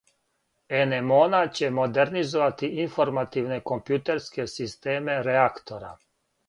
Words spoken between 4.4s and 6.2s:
системе реактора.